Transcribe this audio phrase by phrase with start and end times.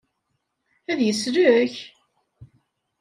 [0.91, 1.75] Ad yeslek?